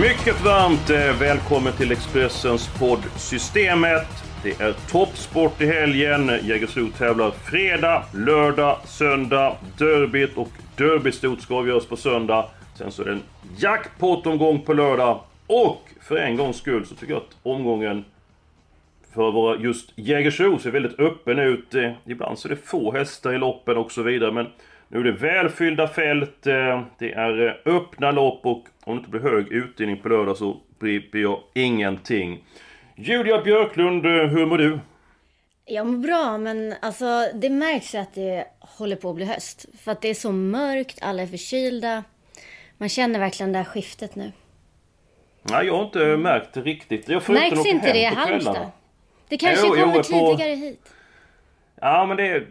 [0.00, 4.06] Mycket varmt eh, välkommen till Expressens podd Systemet.
[4.42, 6.30] Det är toppsport i helgen.
[6.42, 9.56] Jägersro tävlar fredag, lördag, söndag.
[9.78, 12.46] Derbyt och derbystort ska avgöras på söndag.
[12.74, 13.22] Sen så är det en
[13.56, 15.20] jackpot-omgång på lördag.
[15.46, 18.04] Och för en gångs skull så tycker jag att omgången
[19.14, 21.74] för våra, just Jägersro ser väldigt öppen ut.
[21.74, 24.32] Eh, ibland så är det få hästar i loppen och så vidare.
[24.32, 24.46] Men
[24.88, 26.46] nu är det välfyllda fält.
[26.46, 30.36] eh, Det är eh, öppna lopp och om det inte blir hög utdelning på lördag
[30.36, 32.44] så begriper jag ingenting.
[32.96, 34.78] Julia Björklund, eh, hur mår du?
[35.64, 39.66] Jag mår bra, men alltså det märks att det håller på att bli höst.
[39.84, 42.04] För att det är så mörkt, alla är förkylda.
[42.78, 44.32] Man känner verkligen det här skiftet nu.
[45.42, 47.08] Nej, jag har inte märkt det riktigt.
[47.08, 48.70] Jag får inte Märks inte hem det i på Halmstad?
[49.28, 50.80] Det kanske Jo, jo, kommer på- tidigare hit.
[51.80, 52.46] Ja, men det är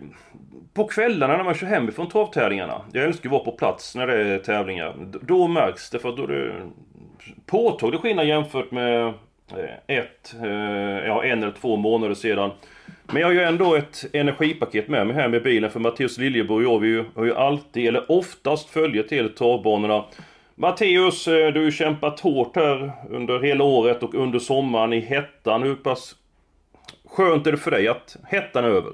[0.73, 2.81] på kvällarna när man kör hemifrån travtävlingarna.
[2.93, 4.95] Jag älskar att vara på plats när det är tävlingar.
[5.21, 6.69] Då märks det för då är det
[7.45, 12.51] påtaglig skillnad jämfört med eh, ett, eh, ja, en eller två månader sedan.
[13.05, 16.65] Men jag har ju ändå ett energipaket med mig här med bilen för Mattias Liljeborg
[16.65, 20.05] och jag vi har ju alltid, eller oftast följer till travbanorna.
[20.55, 24.99] Matteus, eh, du har ju kämpat hårt här under hela året och under sommaren i
[24.99, 25.63] hettan.
[25.63, 26.15] Hur pass
[27.05, 28.91] skönt är det för dig att hettan är över?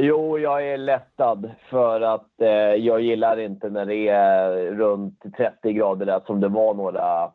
[0.00, 5.72] Jo, jag är lättad för att eh, jag gillar inte när det är runt 30
[5.72, 7.30] grader där som det var några,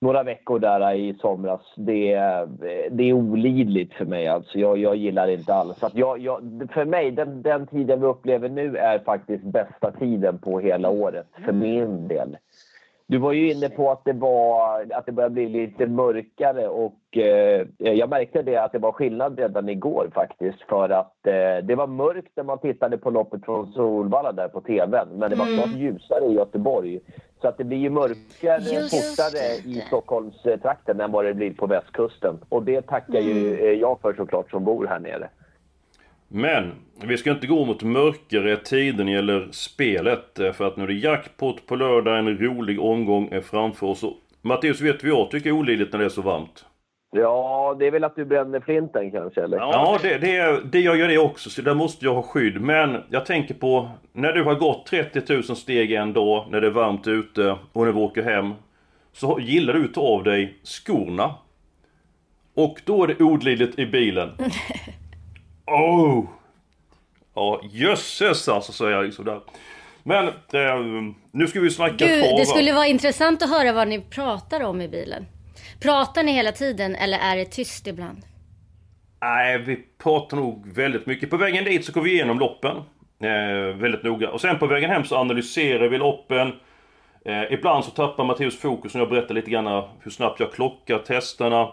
[0.00, 1.60] några veckor där i somras.
[1.76, 2.46] Det, är-
[2.90, 4.58] det är olidligt för mig alltså.
[4.58, 5.82] Jag, jag gillar inte alls.
[5.84, 10.38] Att jag, jag, för mig, den, den tiden vi upplever nu är faktiskt bästa tiden
[10.38, 12.36] på hela året för min del.
[13.10, 17.16] Du var ju inne på att det, var, att det börjar bli lite mörkare och
[17.16, 21.74] eh, jag märkte det att det var skillnad redan igår faktiskt för att eh, det
[21.74, 25.46] var mörkt när man tittade på loppet från Solvalla där på TVn men det var
[25.46, 27.00] snart ljusare i Göteborg.
[27.40, 29.68] Så att det blir ju mörkare Just fortare det.
[29.68, 32.38] i Stockholmstrakten än vad det blir på västkusten.
[32.48, 35.28] Och det tackar ju eh, jag för såklart som bor här nere.
[36.28, 36.72] Men
[37.04, 40.38] vi ska inte gå mot mörkare tider när det gäller spelet.
[40.38, 44.02] eh, För att nu är det jackpot på lördag, en rolig omgång är framför oss.
[44.04, 44.12] Och
[44.42, 46.64] Matteus, vet vi jag tycker är olidligt när det är så varmt?
[47.10, 49.56] Ja, det är väl att du bränner flinten kanske eller?
[49.58, 52.60] Ja, det, det, är- det jag gör det också, så där måste jag ha skydd.
[52.60, 56.66] Men jag tänker på när du har gått 30 000 steg en dag, när det
[56.66, 58.52] är varmt ute och när vi åker hem.
[59.12, 61.34] Så gillar du att ta av dig skorna.
[62.54, 64.30] Och då är det olidligt i bilen.
[65.70, 66.24] Oh!
[67.34, 69.40] Ja, jösses alltså, säger jag liksom där.
[70.02, 74.00] Men eh, nu ska vi snacka Gud, det skulle vara intressant att höra vad ni
[74.00, 75.26] pratar om i bilen.
[75.80, 78.22] Pratar ni hela tiden eller är det tyst ibland?
[79.20, 81.30] Nej, vi pratar nog väldigt mycket.
[81.30, 82.76] På vägen dit så går vi igenom loppen.
[83.22, 84.30] Eh, väldigt noga.
[84.30, 86.52] Och sen på vägen hem så analyserar vi loppen.
[87.24, 90.98] Eh, ibland så tappar Matteus fokus när jag berättar lite grann hur snabbt jag klockar
[90.98, 91.72] testerna.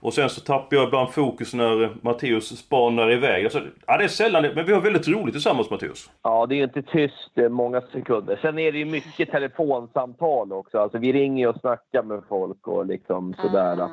[0.00, 3.44] Och sen så tappar jag ibland fokus när Matteus spanar iväg.
[3.44, 6.10] Alltså, ja, det är sällan men vi har väldigt roligt tillsammans Matteus.
[6.22, 8.38] Ja, det är ju inte tyst många sekunder.
[8.42, 10.78] Sen är det ju mycket telefonsamtal också.
[10.78, 13.88] Alltså, vi ringer och snackar med folk och liksom sådär.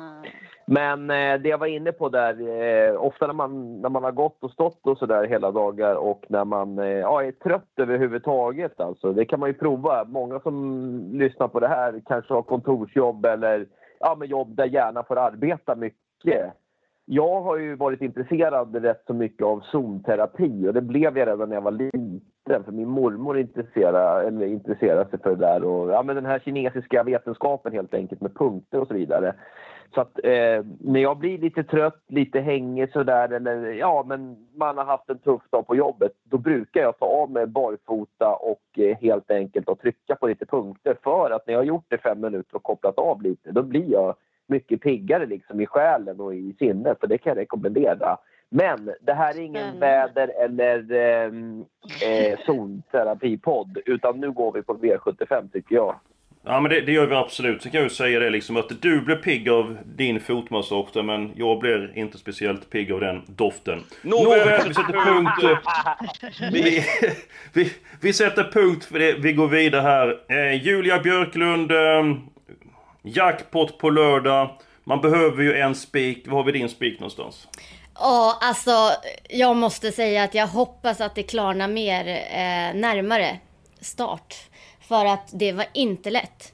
[0.70, 4.12] Men eh, det jag var inne på där, eh, ofta när man, när man har
[4.12, 8.80] gått och stått och sådär hela dagar och när man eh, ja, är trött överhuvudtaget
[8.80, 9.12] alltså.
[9.12, 10.04] Det kan man ju prova.
[10.04, 13.66] Många som lyssnar på det här kanske har kontorsjobb eller
[14.00, 16.52] ja, men jobb där hjärnan får arbeta mycket.
[17.04, 21.48] Jag har ju varit intresserad rätt så mycket av zonterapi och det blev jag redan
[21.48, 25.90] när jag var liten för min mormor intresserade, eller intresserade sig för det där och
[25.90, 29.34] ja, men den här kinesiska vetenskapen helt enkelt med punkter och så vidare.
[29.94, 34.78] Så att eh, när jag blir lite trött, lite hängig sådär eller ja men man
[34.78, 38.78] har haft en tuff dag på jobbet då brukar jag ta av mig barfota och
[38.78, 41.98] eh, helt enkelt och trycka på lite punkter för att när jag har gjort det
[41.98, 44.14] fem minuter och kopplat av lite då blir jag
[44.48, 48.16] mycket piggare liksom i själen och i sinnet, för det kan jag rekommendera.
[48.50, 49.86] Men det här är ingen Spännande.
[49.86, 51.32] väder eller eh,
[52.10, 55.94] eh, zonterapipodd, utan nu går vi på V75 tycker jag.
[56.50, 57.62] Ja men det, det gör vi absolut.
[57.62, 61.32] Sen kan jag ju säga det liksom att du blev pigg av din fotmassage men
[61.36, 63.84] jag blir inte speciellt pigg av den doften.
[64.02, 65.60] Nåväl, vi sätter punkt.
[66.52, 66.84] Vi,
[67.52, 69.12] vi, vi sätter punkt för det.
[69.12, 70.18] Vi går vidare här.
[70.28, 71.72] Eh, Julia Björklund.
[71.72, 72.16] Eh,
[73.02, 74.50] jackpot på lördag.
[74.84, 76.28] Man behöver ju en spik.
[76.28, 77.48] Var har vi din spik någonstans?
[77.94, 78.90] Ja, alltså
[79.28, 83.38] jag måste säga att jag hoppas att det klarnar mer eh, närmare
[83.80, 84.34] start.
[84.88, 86.52] För att det var inte lätt.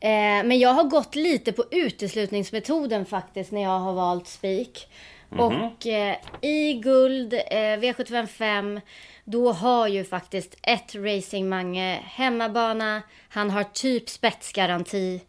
[0.00, 4.88] Eh, men jag har gått lite på uteslutningsmetoden faktiskt när jag har valt spik.
[5.32, 5.66] Mm -hmm.
[5.66, 8.80] Och eh, i guld, eh, V755,
[9.24, 13.02] då har ju faktiskt ett Racing Mange hemmabana.
[13.28, 15.20] Han har typ spetsgaranti.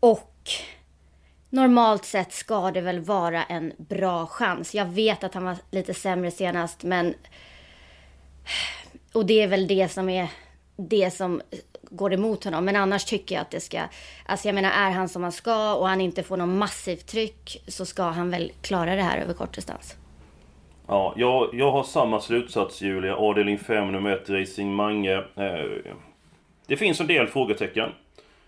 [0.00, 0.50] Och
[1.50, 4.74] normalt sett ska det väl vara en bra chans.
[4.74, 7.14] Jag vet att han var lite sämre senast, men...
[9.12, 10.28] Och det är väl det som är
[10.88, 11.40] det som
[11.90, 12.64] går emot honom.
[12.64, 13.80] Men annars tycker jag att det ska...
[14.26, 17.62] Alltså jag menar, är han som han ska och han inte får någon massivt tryck
[17.66, 19.96] så ska han väl klara det här över kort distans.
[20.86, 23.16] Ja, jag, jag har samma slutsats Julia.
[23.16, 25.14] Avdelning 5, nummer 1, Racing Mange.
[25.14, 25.94] Eh,
[26.66, 27.90] det finns en del frågetecken.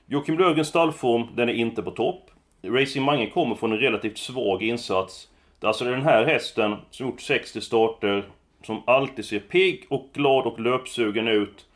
[0.07, 2.31] Joakim Löfgrens stallform, den är inte på topp.
[2.63, 5.29] Racing Mange kommer från en relativt svag insats.
[5.61, 8.25] Det är alltså den här hästen som gjort 60 starter,
[8.67, 11.67] som alltid ser pigg och glad och löpsugen ut.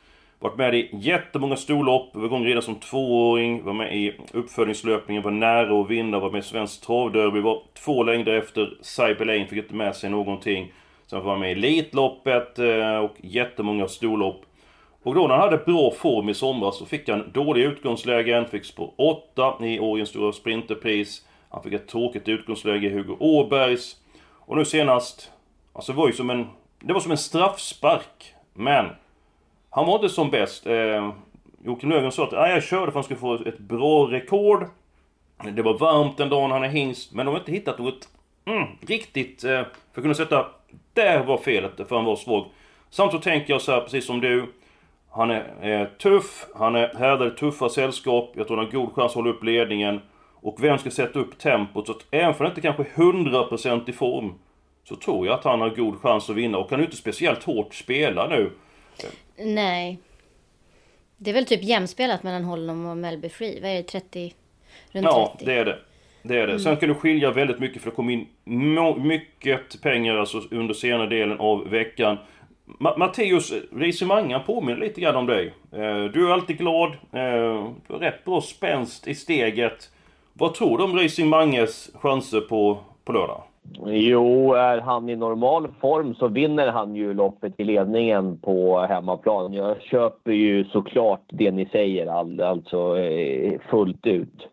[0.46, 5.30] Varit med i jättemånga storlopp, var igång redan som tvååring, var med i uppföljningslöpningen, var
[5.30, 9.58] nära att vinna, var med i Svenskt Travderby, var två längder efter Cyber Lane, fick
[9.58, 10.72] inte med sig någonting.
[11.06, 14.42] Sen var han med i Elitloppet eh, och jättemånga storlopp.
[15.02, 18.64] Och då när han hade bra form i somras så fick han dåliga utgångslägen, fick
[18.64, 21.26] spår 8 i Årjens Stora Sprinterpris.
[21.48, 23.96] Han fick ett tråkigt utgångsläge i Hugo Åbergs.
[24.20, 25.32] Och nu senast,
[25.72, 26.46] alltså det var ju som en...
[26.80, 28.34] Det var som en straffspark.
[28.54, 28.86] Men
[29.76, 30.66] han var inte som bäst.
[30.66, 31.12] Eh,
[31.64, 34.66] Joakim Löfgren sa att ah, jag körde för att han skulle få ett bra rekord.
[35.52, 37.12] Det var varmt den dagen, han är hingst.
[37.12, 38.08] Men de har inte hittat något
[38.44, 40.46] mm, riktigt eh, för att kunna sätta...
[40.92, 42.46] Där var felet, för han var svag.
[42.90, 44.46] Samtidigt tänker jag så här, precis som du.
[45.10, 48.32] Han är eh, tuff, han är härdad i tuffa sällskap.
[48.36, 50.00] Jag tror han har god chans att hålla upp ledningen.
[50.34, 51.86] Och vem ska sätta upp tempot?
[51.86, 54.34] Så att även om han inte kanske är 100% i form.
[54.84, 56.58] Så tror jag att han har god chans att vinna.
[56.58, 58.50] Och han är inte speciellt hårt spelad nu.
[59.38, 59.98] Nej.
[61.16, 63.60] Det är väl typ jämspelat mellan honom och Melby Free.
[63.60, 63.82] Vad är det?
[63.82, 64.34] 30?
[64.92, 65.44] Runt ja, 30?
[65.44, 65.78] det är det.
[66.22, 66.52] Det är det.
[66.52, 66.58] Mm.
[66.58, 68.26] Sen kan det skilja väldigt mycket för det kom in
[68.96, 72.18] mycket pengar alltså under senare delen av veckan.
[72.64, 75.54] Ma Matteus, Risimangan påminner lite grann om dig.
[75.72, 76.92] Eh, du är alltid glad.
[76.92, 79.90] Eh, du har rätt bra spänst i steget.
[80.32, 83.42] Vad tror du om Racing Manges chanser på, på lördag?
[83.86, 89.52] Jo, är han i normal form så vinner han ju loppet i ledningen på hemmaplan.
[89.52, 94.48] Jag köper ju såklart det ni säger, alltså eh, fullt ut.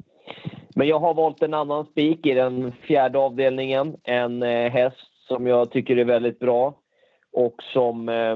[0.76, 3.96] Men jag har valt en annan spik i den fjärde avdelningen.
[4.04, 6.74] En eh, häst som jag tycker är väldigt bra
[7.34, 8.36] och som eh,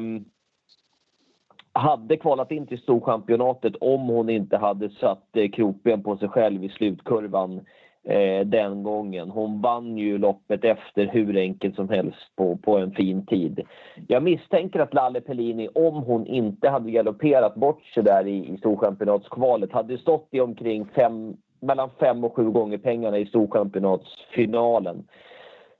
[1.74, 6.64] hade kvalat in till Storchampionatet om hon inte hade satt eh, krokben på sig själv
[6.64, 7.62] i slutkurvan
[8.10, 9.30] eh, den gången.
[9.30, 13.62] Hon vann ju loppet efter hur enkelt som helst på, på en fin tid.
[14.08, 18.58] Jag misstänker att Lalle Pellini, om hon inte hade galopperat bort sig där i, i
[18.58, 25.08] Storchampionatskvalet, hade stått i omkring fem, mellan fem och sju gånger pengarna i Storchampionatsfinalen.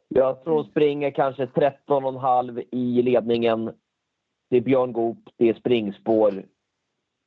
[0.08, 3.72] Jag tror hon springer kanske 13,5 i ledningen.
[4.50, 6.44] Det är Björn Goop, det är springspår.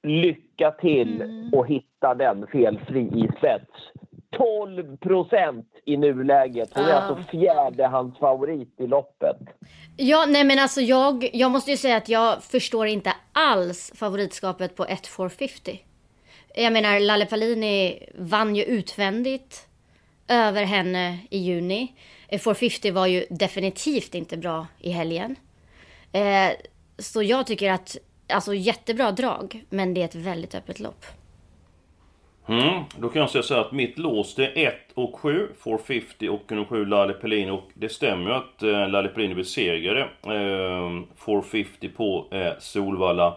[0.03, 1.51] Lycka till mm.
[1.55, 3.71] och hitta den felfri i spets.
[4.37, 6.71] 12 procent i nuläget.
[6.75, 6.97] Hon är uh.
[6.97, 9.37] alltså fjärde hans favorit i loppet.
[9.97, 14.77] Ja, nej men alltså jag, jag måste ju säga att jag förstår inte alls favoritskapet
[14.77, 15.81] på 1450.
[16.55, 19.69] Jag menar, Lalle Palini vann ju utvändigt
[20.29, 21.95] över henne i juni.
[22.31, 25.37] 450 var ju definitivt inte bra i helgen.
[26.13, 26.51] Eh,
[26.99, 27.97] så jag tycker att,
[28.29, 31.05] alltså jättebra drag, men det är ett väldigt öppet lopp.
[32.47, 35.49] Mm, då kan jag säga så här att mitt lås det är 1 och 7,
[35.65, 37.51] 450 och nummer 7 Lalle Pellini.
[37.51, 43.35] Och det stämmer ju att eh, Lalle Pellini besegrade eh, 450 på eh, Solvalla.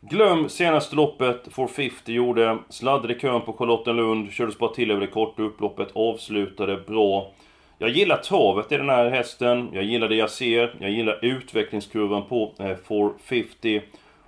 [0.00, 5.06] Glöm senaste loppet 450 gjorde, sladdade i kön på Charlottenlund, kördes bara till över det
[5.06, 7.30] korta upploppet, avslutade bra.
[7.78, 9.68] Jag gillar travet i den här hästen.
[9.72, 10.74] Jag gillar det jag ser.
[10.78, 13.82] Jag gillar utvecklingskurvan på eh, 450.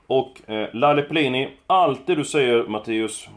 [0.07, 3.29] Och eh, Lalle Pellini, allt det du säger Matteus,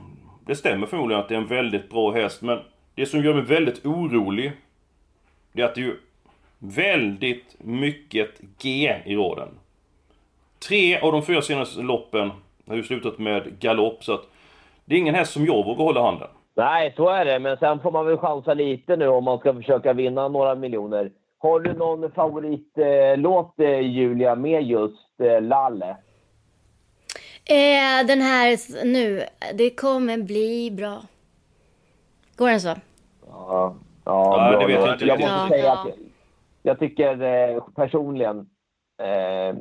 [0.45, 2.41] det stämmer förmodligen att det är en väldigt bra häst.
[2.41, 2.59] Men
[2.95, 4.51] det som gör mig väldigt orolig,
[5.53, 5.97] det är att det är ju
[6.59, 8.29] väldigt mycket
[8.61, 9.49] G i råden.
[10.67, 12.31] Tre av de fyra senaste loppen
[12.67, 14.27] har ju slutat med galopp, så att
[14.85, 16.27] det är ingen häst som jag vågar hålla handen.
[16.55, 17.39] Nej, så är det.
[17.39, 21.11] Men sen får man väl chansa lite nu om man ska försöka vinna några miljoner.
[21.37, 25.97] Har du någon favoritlåt, eh, Julia, med just eh, Lalle?
[27.51, 31.01] Eh, den här nu, det kommer bli bra.
[32.35, 32.67] Går den så?
[33.27, 35.47] Ja, ja, Ja, det vet jag inte Jag måste Ja.
[35.49, 35.73] säga Ja.
[35.81, 35.95] att jag,
[36.63, 38.37] jag tycker eh, personligen
[39.03, 39.55] eh,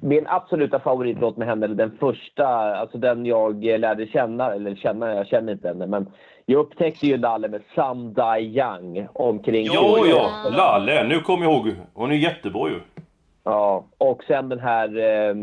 [0.00, 5.14] min absoluta favoritlåt med henne, eller den första, alltså den jag lärde känna, eller känna,
[5.14, 6.06] jag känner inte henne, men
[6.46, 9.66] jag upptäckte ju Lalle med Some Die Young omkring...
[9.72, 11.74] Jo, ja, Lalle, nu kommer jag ihåg.
[11.94, 12.80] Hon är jättebra ju.
[13.44, 15.34] Ja, och sen den här, eh,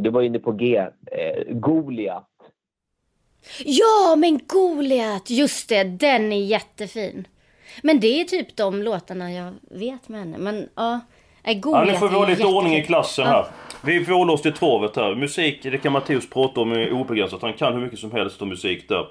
[0.00, 2.24] du var inne på G, eh, Goliat.
[3.64, 5.30] Ja, men Goliat!
[5.30, 7.26] Just det, den är jättefin.
[7.82, 10.38] Men det är typ de låtarna jag vet med henne.
[10.38, 11.00] Men ja,
[11.44, 12.86] nej, Ja, Goliat nu får vi ha lite ordning i jättefin.
[12.86, 13.46] klassen här.
[13.84, 15.14] Vi får hålla oss till travet här.
[15.14, 17.42] Musik, det kan Matteus prata om obegränsat.
[17.42, 19.06] Han kan hur mycket som helst om musik där.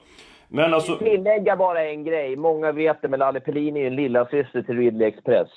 [0.50, 0.98] Men alltså...
[0.98, 2.36] Tillägga bara en grej.
[2.36, 5.48] Många vet det, men Lalle Pellini är ju en lillasyster till Ridley Express.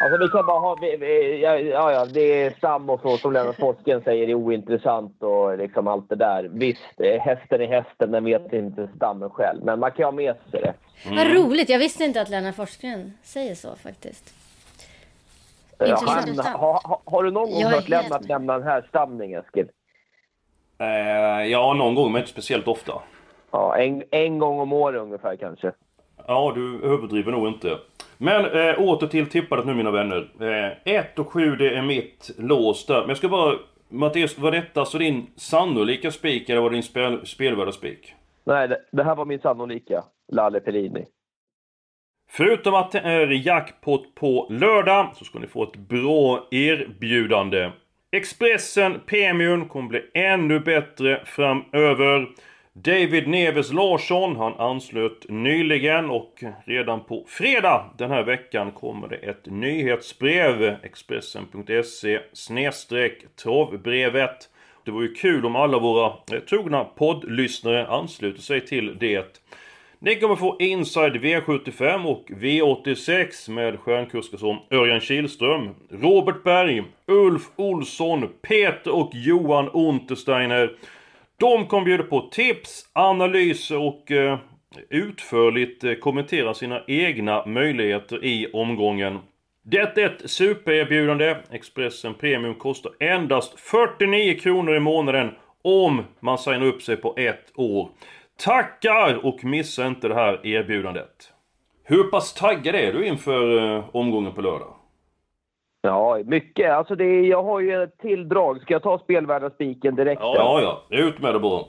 [0.00, 0.78] Alltså vi kan bara ha...
[0.80, 4.34] Vi, vi, ja, ja, ja, det är stam och så som Lennart Forsgren säger är
[4.34, 6.48] ointressant och liksom allt det där.
[6.52, 9.64] Visst, eh, hästen är hästen, den vet inte stammen själv.
[9.64, 10.74] Men man kan ha med sig det.
[11.16, 14.34] Vad roligt, jag visste inte att Lennart Forsgren säger så faktiskt.
[15.78, 16.40] Ja, Intressant.
[16.46, 18.28] han, ha, ha, har du någon gång Jag hört Lennart med.
[18.28, 19.68] nämna den här stamningen, Eskil?
[20.78, 22.92] Eh, ja, någon gång, men inte speciellt ofta.
[23.50, 25.72] Ja, en, en gång om året ungefär kanske.
[26.26, 27.78] Ja, du överdriver nog inte.
[28.18, 30.80] Men eh, åter till tippadet nu mina vänner.
[30.84, 33.00] 1 och 7 det är mitt lås där.
[33.00, 33.54] Men jag ska bara...
[33.88, 38.14] Mattias, var detta så din sannolika spik eller var det din spel, spelvärda spik?
[38.44, 40.04] Nej, det, det här var min sannolika.
[40.32, 41.06] Lalle Pellini.
[42.30, 47.70] Förutom att det är jackpot på lördag så ska ni få ett bra erbjudande.
[48.12, 52.28] Expressen Premium kommer bli ännu bättre framöver.
[52.82, 59.16] David Neves Larsson, han anslöt nyligen och redan på fredag den här veckan kommer det
[59.16, 60.76] ett nyhetsbrev.
[60.82, 64.36] Expressen.se snedstreck travbrevet.
[64.84, 69.40] Det vore ju kul om alla våra eh, trogna poddlyssnare ansluter sig till det.
[69.98, 77.42] Ni kommer få Inside V75 och V86 med stjärnkuskar som Örjan Kihlström, Robert Berg, Ulf
[77.56, 80.76] Olsson, Peter och Johan Untersteiner.
[81.38, 84.38] De kommer bjuda på tips, analyser och eh,
[84.90, 89.18] utförligt eh, kommentera sina egna möjligheter i omgången.
[89.62, 91.36] Det är ett supererbjudande.
[91.50, 95.30] Expressen Premium kostar endast 49 kronor i månaden
[95.62, 97.90] om man signar upp sig på ett år.
[98.38, 101.32] Tackar och missa inte det här erbjudandet.
[101.84, 104.74] Hur pass taggad är du inför eh, omgången på lördag?
[105.86, 106.72] Ja, mycket.
[106.72, 108.60] Alltså det är, jag har ju ett till drag.
[108.60, 110.22] Ska jag ta spelvärdarspiken direkt?
[110.22, 110.96] Ja, ja.
[110.98, 111.64] Ut med det bara.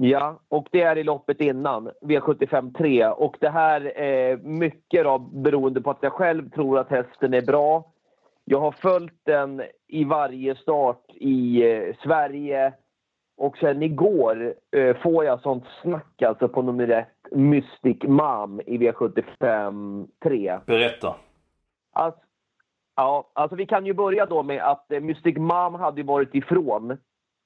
[0.00, 3.06] Ja, och det är i loppet innan, V75 3.
[3.06, 7.42] Och det här är mycket då, beroende på att jag själv tror att hästen är
[7.42, 7.92] bra.
[8.44, 12.72] Jag har följt den i varje start i eh, Sverige.
[13.36, 18.78] Och sen igår eh, får jag sånt snack alltså på nummer ett, Mystic Mom i
[18.78, 20.58] V75 3.
[20.66, 21.16] Berätta.
[21.92, 22.20] Alltså,
[22.98, 26.90] ja, alltså vi kan ju börja då med att eh, Mystic Mom hade varit ifrån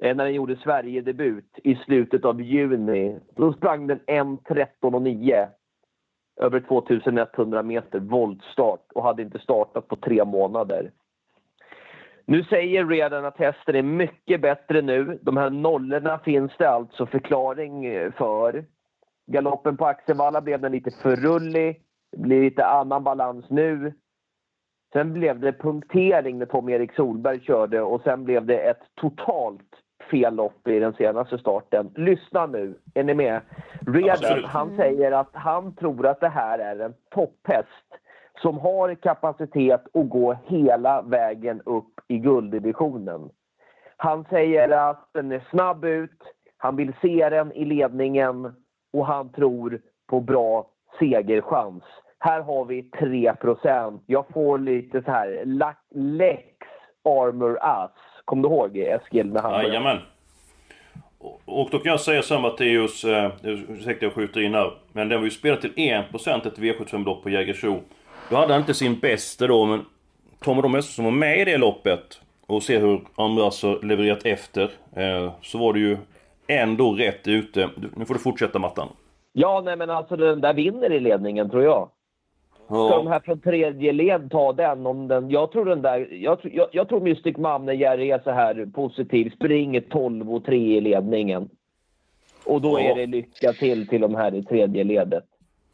[0.03, 3.19] eh, när den gjorde Sverigedebut i slutet av juni.
[3.37, 5.49] Då sprang den 1.13,9
[6.41, 10.91] över 2100 meter voltstart och hade inte startat på tre månader.
[12.27, 15.19] Nu säger redan att hästen är mycket bättre nu.
[15.23, 18.65] De här nollorna finns det alltså förklaring eh, för.
[19.27, 21.83] Galoppen på Axevalla blev den lite för rullig.
[22.13, 23.93] Det blir lite annan balans nu.
[24.93, 29.61] Sen blev det punktering när Tom-Erik Solberg körde och sen blev det ett totalt
[30.11, 31.91] fel lopp i den senaste starten.
[31.97, 33.41] Lyssna nu, är ni med?
[33.87, 37.99] Redan, han säger att han tror att det här är en topphäst
[38.43, 43.31] som har kapacitet att gå hela vägen upp i gulddivisionen.
[43.97, 46.23] Han säger att den är snabb ut,
[46.57, 48.55] han vill se den i ledningen
[48.93, 50.67] och han tror på bra
[50.99, 51.85] segerchans.
[52.25, 55.43] Här har vi 3% Jag får lite så här
[55.95, 56.47] Lex
[57.05, 57.91] Armor Us.
[58.25, 59.33] Kommer du ihåg Eskil?
[59.33, 59.99] När han Jajamän.
[61.45, 64.73] Och då kan jag säga så här Matteus, eh, ursäkta jag skjuter in här.
[64.93, 67.81] Men den var ju spelad till 1% ett V75-lopp på Jägersro.
[68.31, 69.85] Då hade han inte sin bästa då, men
[70.38, 74.26] man de hästar som var med i det loppet och ser hur andra har levererat
[74.26, 74.71] efter.
[74.97, 75.97] Eh, så var det ju
[76.47, 77.69] ändå rätt ute.
[77.97, 78.88] Nu får du fortsätta Mattan.
[79.33, 81.88] Ja, nej men alltså den där vinner i ledningen tror jag.
[82.88, 84.87] Ska de här från tredje led ta den?
[84.87, 86.09] Om den jag tror den där...
[86.11, 87.37] Jag, jag, jag tror Mystic
[87.79, 91.49] Jerry är så här positiv springer 12 och 3 i ledningen.
[92.45, 92.85] Och då Ja.
[92.91, 95.25] är det lycka till till de här i tredje ledet.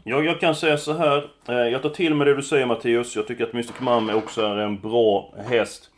[0.05, 1.17] Ja, jag kan säga så här.
[1.49, 3.17] Eh, Jag tar till mig det du säger Matteus.
[3.17, 5.90] Jag tycker att Mystic Mum också är en bra häst.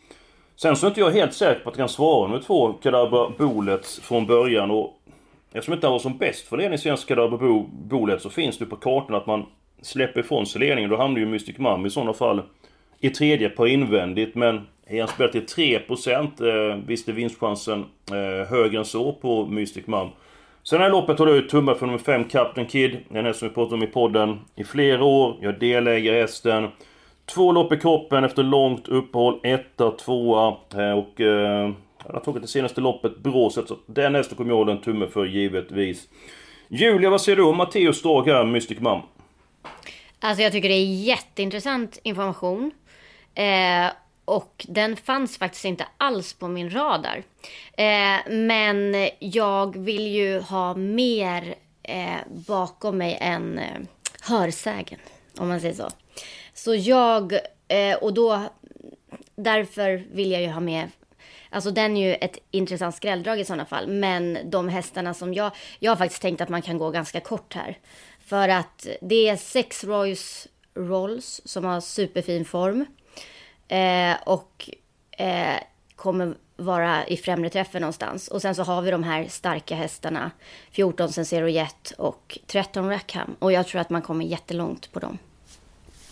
[0.56, 3.30] Sen så är inte jag helt säker på att jag kan svara nummer två, Kadabra
[3.38, 4.70] Bullets, från början.
[4.70, 4.92] Och
[5.52, 8.66] eftersom inte han var som bäst för ledning senast Kadabra Bo- Bullets så finns det
[8.66, 9.46] på kartan att man
[9.82, 10.90] släpper ifrån sig ledningen.
[10.90, 12.42] Då hamnar ju Mystic Mum i sådana fall
[13.00, 14.34] i tredje par invändigt.
[14.34, 19.46] Men är han spelat till 3% eh, visst är vinstchansen eh, högre än så på
[19.46, 20.08] Mystic Mum.
[20.62, 22.96] Sen här loppet håller jag ut tummar för nummer 5 Captain Kid.
[23.08, 25.36] Den här som vi pratat om i podden i flera år.
[25.40, 26.68] Jag deläger hästen.
[27.34, 29.40] Två lopp i kroppen efter långt uppehåll.
[29.42, 31.20] Etta, tvåa eh, och...
[31.20, 31.70] Eh,
[32.04, 33.68] han har tagit det senaste loppet bråset.
[33.68, 36.08] Så den hästen kommer jag hålla en tumme för givetvis.
[36.68, 39.00] Julia, vad säger du om Matteus drag här, Mystic Mum?
[40.20, 42.70] Alltså jag tycker det är jätteintressant information.
[43.34, 43.86] Eh,
[44.24, 47.22] och den fanns faktiskt inte alls på min radar.
[47.72, 53.80] Eh, men jag vill ju ha mer eh, bakom mig än eh,
[54.20, 54.98] hörsägen.
[55.38, 55.90] Om man säger så.
[56.54, 57.32] Så jag,
[57.68, 58.42] eh, och då,
[59.36, 60.88] därför vill jag ju ha med
[61.52, 63.86] Alltså den är ju ett intressant skrälldrag i sådana fall.
[63.86, 65.50] Men de hästarna som jag...
[65.78, 67.78] Jag har faktiskt tänkt att man kan gå ganska kort här.
[68.30, 72.86] För att det är sex Royce Rolls som har superfin form.
[73.68, 74.70] Eh, och
[75.10, 75.56] eh,
[75.96, 78.28] kommer vara i främre träffen någonstans.
[78.28, 80.30] Och sen så har vi de här starka hästarna.
[80.70, 83.36] 14 Sensero Jet och 13 Rackham.
[83.38, 85.18] Och jag tror att man kommer jättelångt på dem.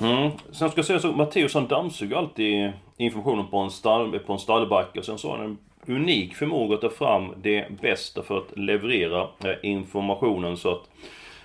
[0.01, 0.31] Mm.
[0.53, 4.39] Sen ska jag säga så, Matteus han dammsuger alltid informationen på en, stall, på en
[4.39, 5.03] stallbacke.
[5.03, 5.59] Sen så har han en
[5.97, 10.57] unik förmåga att ta fram det bästa för att leverera eh, informationen.
[10.57, 10.89] Så att...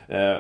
[0.08, 0.38] Eh.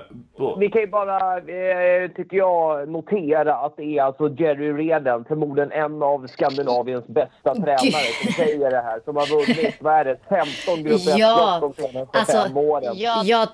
[0.59, 5.71] Vi kan ju bara, eh, tycker jag, notera att det är alltså Jerry Reden, förmodligen
[5.71, 8.99] en av Skandinaviens bästa tränare, som säger det här.
[9.05, 10.17] Som har vunnit, vad är det,
[10.65, 12.93] 15 grupp Ja, de senaste alltså, fem åren.
[13.23, 13.47] Jag,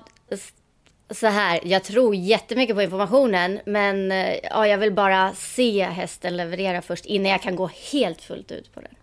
[1.10, 6.36] så här, jag tror jättemycket på informationen, men eh, ja, jag vill bara se hästen
[6.36, 8.94] leverera först innan jag kan gå helt fullt ut på den.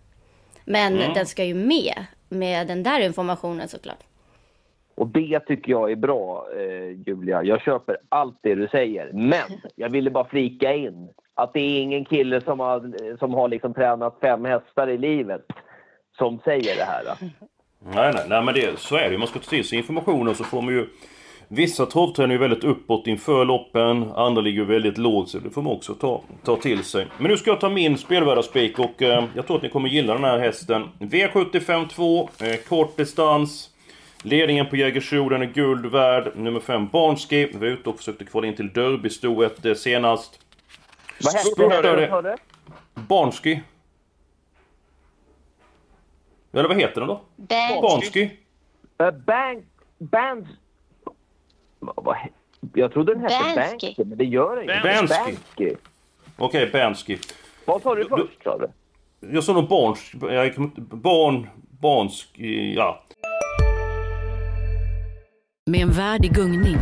[0.64, 4.07] Men den ska ju med, med den där informationen såklart.
[4.98, 7.42] Och det tycker jag är bra, eh, Julia.
[7.42, 9.10] Jag köper allt det du säger.
[9.12, 13.34] Men jag ville bara flika in att det är ingen kille som har, eh, som
[13.34, 15.46] har liksom tränat fem hästar i livet
[16.18, 17.04] som säger det här.
[17.94, 19.18] Nej, nej, nej men det, så är det ju.
[19.18, 20.86] Man ska ta till sig informationen så får man ju...
[21.48, 25.62] Vissa travtränare är ju väldigt uppåt inför loppen, andra ligger väldigt lågt så det får
[25.62, 27.06] man också ta, ta till sig.
[27.18, 30.14] Men nu ska jag ta min spelvärdaspik och eh, jag tror att ni kommer gilla
[30.14, 30.88] den här hästen.
[30.98, 33.70] V75 2, eh, kort distans.
[34.22, 36.32] Ledningen på Jägersro, är guld värd.
[36.36, 40.40] Nummer 5 Barnski, vi var ute och försökte kvala in till Derbystoet eh, senast.
[41.24, 42.36] Vad hette det?
[42.94, 43.60] Barnski.
[46.52, 47.20] Eller vad heter den då?
[47.82, 48.30] Barnski.
[49.02, 49.64] Uh, bank,
[52.16, 52.32] he-
[52.74, 53.86] Jag trodde den hette Bansky.
[53.86, 54.82] Bansky, men det gör den ju.
[54.82, 55.32] Bansky.
[55.34, 55.74] Bansky.
[56.36, 57.18] Okej, Barnski.
[57.64, 58.42] Vad sa du först?
[58.44, 58.68] Sa du?
[59.20, 60.12] Jag sa nog barns...
[60.20, 60.80] Jag inte...
[60.80, 61.48] Barn...
[61.80, 62.28] Barnsk...
[62.76, 63.04] Ja.
[65.68, 66.76] Med en värld i gungning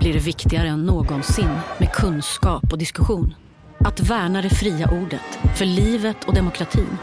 [0.00, 3.34] blir det viktigare än någonsin med kunskap och diskussion.
[3.78, 6.98] Att värna det fria ordet, för livet och demokratin.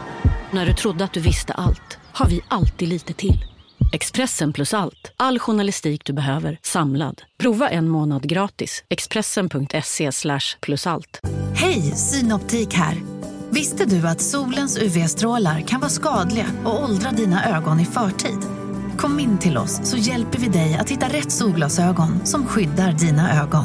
[0.50, 3.44] När du trodde att du visste allt, har vi alltid lite till.
[3.92, 7.22] Expressen plus allt, all journalistik du behöver, samlad.
[7.38, 8.84] Prova en månad gratis.
[8.88, 11.20] Expressen.se slash plus allt.
[11.54, 13.02] Hej, Synoptik här.
[13.50, 18.61] Visste du att solens UV-strålar kan vara skadliga och åldra dina ögon i förtid?
[18.98, 23.42] Kom in till oss så hjälper vi dig att hitta rätt solglasögon som skyddar dina
[23.42, 23.64] ögon.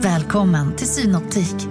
[0.00, 1.68] Välkommen till Synoptik.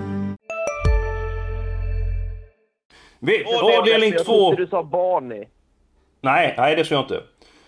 [3.19, 3.43] Vi,
[3.79, 4.33] avdelning jag 2.
[4.33, 5.45] trodde du sa Barney.
[6.21, 7.21] Nej, nej det sa jag inte.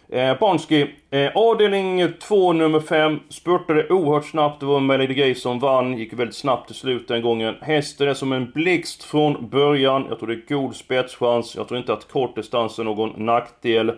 [0.09, 0.95] Eh, Barnski.
[1.09, 3.19] Eh, avdelning 2, nummer 5.
[3.29, 4.59] Spurtade oerhört snabbt.
[4.59, 5.97] Det var Melody Gay som vann.
[5.97, 7.55] Gick väldigt snabbt till slut den gången.
[7.61, 10.05] Hästen är som en blixt från början.
[10.09, 11.55] Jag tror det är god spetschans.
[11.55, 13.91] Jag tror inte att kort distans är någon nackdel.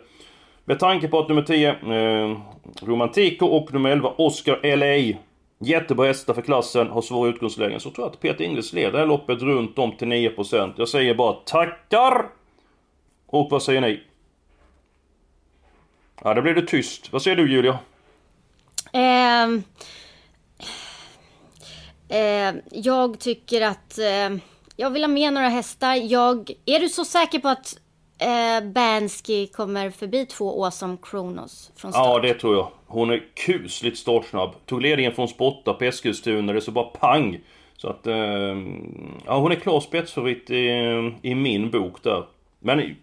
[0.69, 2.37] Med tanke på att nummer 10, eh,
[2.81, 5.17] Romantico och nummer 11, Oscar LA.
[5.59, 7.79] Jättebra hästar för klassen, har svåra utgångslägen.
[7.79, 10.73] Så tror jag att Peter Ingves leder det här loppet runt om till 9%.
[10.77, 12.25] Jag säger bara tackar!
[13.25, 14.03] Och vad säger ni?
[16.23, 17.13] Ja, då blir det tyst.
[17.13, 17.79] Vad säger du Julia?
[18.93, 19.63] Um...
[22.09, 24.37] Eh, jag tycker att eh,
[24.75, 25.95] jag vill ha med några hästar.
[25.95, 27.77] Jag, är du så säker på att
[28.19, 32.05] eh, Bansky kommer förbi två Awesome Kronos från start?
[32.05, 32.67] Ja, det tror jag.
[32.87, 34.51] Hon är kusligt startsnabb.
[34.65, 36.53] Tog ledningen från Spotta på Eskilstuna.
[36.53, 37.39] Det så bara pang!
[37.77, 38.07] Så att...
[38.07, 38.15] Eh,
[39.25, 40.67] ja, hon är klar spetsfavorit i,
[41.21, 42.25] i min bok där.
[42.59, 42.95] Men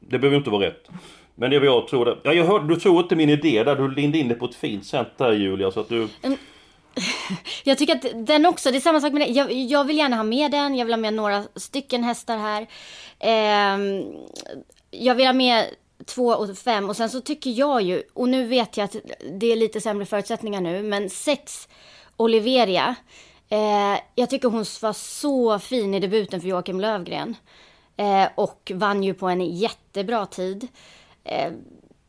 [0.00, 0.88] det behöver inte vara rätt.
[1.34, 2.20] Men det är vad jag tror.
[2.22, 3.76] Ja, jag hörde, du tror inte min idé där.
[3.76, 5.70] Du lindade in det på ett fint sätt där Julia.
[5.70, 6.08] Så att du...
[7.64, 9.34] Jag tycker att den också, det är samma sak med den.
[9.34, 12.66] Jag, jag, vill gärna ha med den, jag vill ha med några stycken hästar här.
[13.18, 14.04] Eh,
[14.90, 15.64] jag vill ha med
[16.06, 18.96] två och fem och sen så tycker jag ju, och nu vet jag att
[19.32, 21.68] det är lite sämre förutsättningar nu, men sex
[22.16, 22.94] Oliveria.
[23.48, 27.36] Eh, jag tycker hon var så fin i debuten för Joakim Lövgren.
[27.96, 30.68] Eh, och vann ju på en jättebra tid.
[31.24, 31.52] Eh,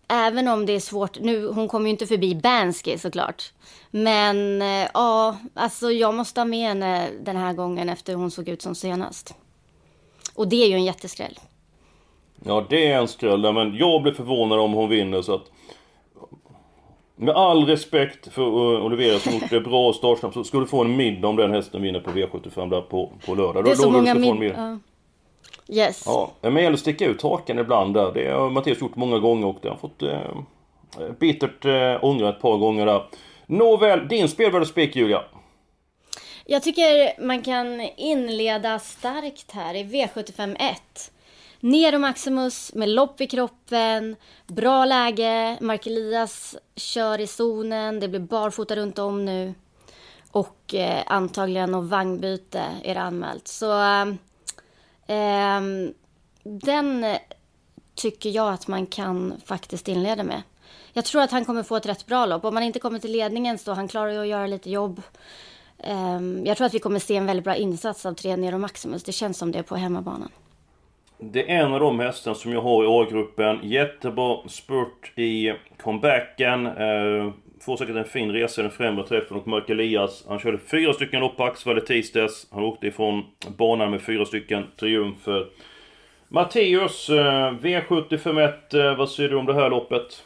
[0.10, 3.54] även om det är svårt, nu, hon kommer ju inte förbi Bansky såklart.
[3.92, 8.50] Men eh, ja, alltså jag måste ha med henne den här gången efter hon såg
[8.50, 9.36] ut som senast.
[10.36, 11.40] Och det är ju en jätteskräll.
[12.44, 15.52] Ja, det är en skräll, men jag blir förvånad om hon vinner så att...
[17.16, 18.44] Med all respekt för
[18.82, 21.82] Olivera som gjort det bra startsnabbt så ska du få en middag om den hästen
[21.82, 23.66] vinner på V75 där på, på lördag.
[23.66, 24.80] Det är så många middagar.
[25.72, 26.04] Yes.
[26.06, 28.12] Ja, men det gäller att sticka ut hakan ibland där.
[28.14, 32.42] Det har Mattias gjort många gånger och det har fått eh, bittert eh, ångra ett
[32.42, 33.04] par gånger där.
[33.46, 35.24] Nåväl, din spelvärde spik Julia?
[36.46, 41.12] Jag tycker man kan inleda starkt här i V75 1.
[41.60, 44.16] Nero Maximus med lopp i kroppen,
[44.48, 49.54] bra läge, Mark Elias kör i zonen, det blir barfota runt om nu.
[50.32, 53.48] Och eh, antagligen och vagnbyte är det anmält.
[53.48, 54.06] Så eh,
[55.10, 55.94] Ehm,
[56.44, 57.06] den
[57.96, 60.42] tycker jag att man kan faktiskt inleda med.
[60.94, 62.46] Jag tror att han kommer få ett rätt bra lopp.
[62.46, 65.02] Om han inte kommer till ledningen så han klarar ju att göra lite jobb.
[65.78, 69.04] Eh, jag tror att vi kommer se en väldigt bra insats av tre Nero Maximus.
[69.04, 70.30] Det känns som det på hemmabanan.
[71.18, 73.60] Det är en av de hästarna som jag har i A-gruppen.
[73.64, 76.66] Jättebra spurt i comebacken.
[76.66, 80.26] Eh, får säkert en fin resa i den främre träffen och Mark Elias.
[80.28, 82.48] Han körde fyra stycken lopp på Axevall i tisdags.
[82.52, 83.24] Han åkte ifrån
[83.58, 85.46] banan med fyra stycken triumfer.
[86.28, 90.24] Matteus, eh, V751, eh, vad säger du om det här loppet?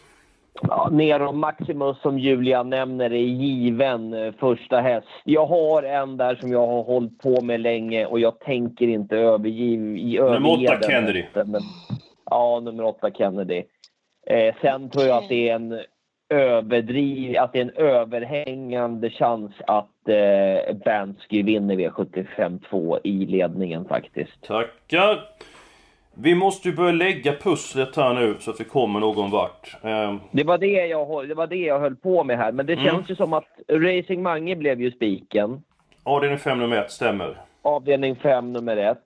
[0.62, 5.08] Ja, Nero Maximus som Julia nämner är given eh, första häst.
[5.24, 9.18] Jag har en där som jag har hållit på med länge och jag tänker inte
[9.18, 11.26] överge, överge Nummer åtta Kennedy.
[11.34, 11.62] Men,
[12.26, 13.64] ja, nummer åtta Kennedy.
[14.28, 15.80] Eh, sen tror jag att det är en
[16.34, 24.42] överdriv, att det är en överhängande chans att eh, Bansky vinner V75 i ledningen faktiskt.
[24.42, 25.20] Tackar!
[26.16, 29.76] Vi måste ju börja lägga pusslet här nu så att vi kommer någon vart.
[29.82, 30.20] Um...
[30.32, 32.86] Det, var det, jag, det var det jag höll på med här, men det mm.
[32.86, 35.64] känns ju som att Racing Mange blev ju spiken.
[36.04, 37.38] Avdelning 5 nummer 1, stämmer.
[37.62, 38.98] Avdelning 5 nummer 1.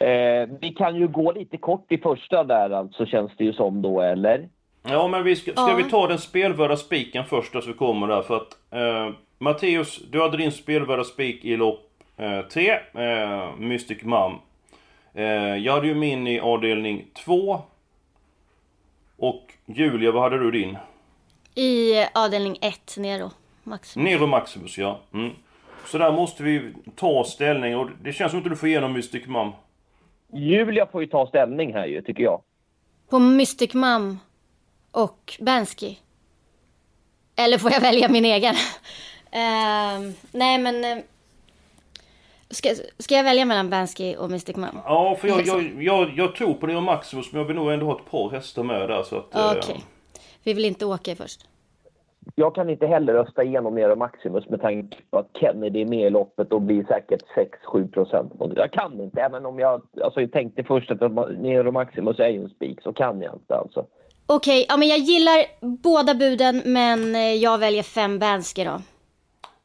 [0.00, 3.82] Eh, vi kan ju gå lite kort i första där alltså, känns det ju som
[3.82, 4.48] då, eller?
[4.88, 5.74] Ja, men vi ska, ska ja.
[5.74, 8.22] vi ta den spelvärda spiken först så vi kommer där?
[8.22, 11.86] För att eh, Matteus, du hade din spelvärda spik i lopp
[12.52, 14.32] 3, eh, eh, Mystic Mum.
[15.14, 15.24] Eh,
[15.56, 17.60] jag hade ju min i avdelning 2.
[19.16, 20.78] Och Julia, vad hade du din?
[21.54, 23.30] I avdelning 1, Nero
[23.64, 24.04] Maximus.
[24.04, 25.00] Nero Maximus, ja.
[25.12, 25.30] Mm.
[25.86, 29.26] Så där måste vi ta ställning och det känns som inte du får igenom Mystic
[29.26, 29.52] Mum.
[30.32, 32.42] Julia får ju ta ställning här ju, tycker jag.
[33.10, 34.18] På Mystic Mum
[34.96, 35.94] och Bansky?
[37.36, 38.54] Eller får jag välja min egen?
[38.54, 41.04] uh, nej men uh,
[42.50, 44.78] Ska, ska jag välja mellan Bansky och Mystic Mom?
[44.84, 47.86] Ja, för jag, jag, jag, jag tror på Neo Maximus men jag vill nog ändå
[47.86, 49.26] ha ett par hästar med där så att...
[49.26, 49.58] Okej.
[49.58, 49.74] Okay.
[49.74, 49.82] Eh...
[50.44, 51.48] Vi vill inte åka först.
[52.34, 56.06] Jag kan inte heller rösta igenom Nero Maximus med tanke på att Kennedy är med
[56.06, 57.22] i loppet och blir säkert
[57.72, 58.32] 6-7 procent.
[58.56, 61.00] Jag kan inte, även om jag, alltså jag tänkte först att
[61.38, 63.86] Nero Maximus är ju en spik, så kan jag inte alltså.
[64.28, 68.80] Okej, okay, ja men jag gillar båda buden men eh, jag väljer fem Bansky då.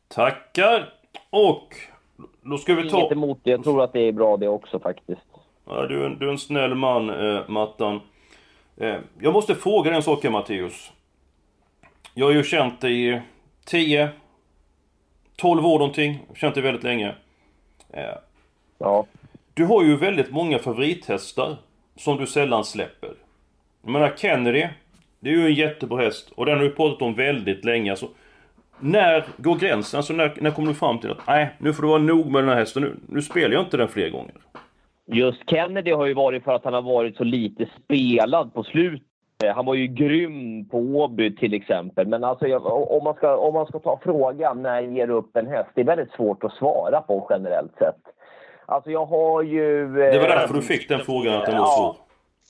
[0.08, 0.94] Tackar!
[1.30, 1.76] Och
[2.42, 3.00] då ska vi ta...
[3.00, 3.52] Inget emot det.
[3.52, 5.22] Jag tror att det är bra det också faktiskt.
[5.66, 8.02] Ja, du, är en, du är en snäll man, eh, Mattan.
[8.78, 10.92] Eh, jag måste fråga dig en sak här, Matteus.
[12.14, 13.22] Jag har ju känt dig i
[13.66, 14.10] 10,
[15.36, 16.20] 12 år någonting.
[16.36, 17.16] Känt dig väldigt länge.
[17.90, 18.16] Eh,
[18.78, 19.06] ja.
[19.54, 21.58] Du har ju väldigt många favorithästar
[21.96, 23.14] som du sällan släpper.
[23.84, 24.68] Jag menar Kennedy,
[25.20, 27.92] det är ju en jättebra häst och den har du pratat om väldigt länge.
[27.92, 28.08] Alltså,
[28.80, 29.98] när går gränsen?
[29.98, 32.44] Alltså när, när kommer du fram till att nej, nu får du vara nog med
[32.44, 32.84] den här hästen.
[32.84, 34.34] Nu, nu spelar jag inte den fler gånger.
[35.06, 39.08] Just Kennedy har ju varit för att han har varit så lite spelad på slutet.
[39.56, 42.08] Han var ju grym på Åby till exempel.
[42.08, 45.48] Men alltså, om, man ska, om man ska ta frågan när ger du upp en
[45.48, 45.70] häst?
[45.76, 48.02] Det är väldigt svårt att svara på generellt sett.
[48.66, 49.88] Alltså jag har ju...
[49.94, 51.96] Det var därför du fick den frågan, att den var svår.
[51.98, 52.06] Ja,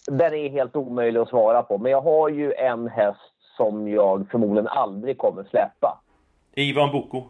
[0.08, 1.78] den är helt omöjlig att svara på.
[1.78, 3.20] Men jag har ju en häst
[3.58, 6.00] som jag förmodligen aldrig kommer släppa.
[6.56, 7.24] Ivan Boko?